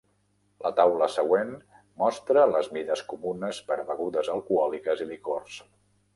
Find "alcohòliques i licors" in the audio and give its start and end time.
4.39-5.63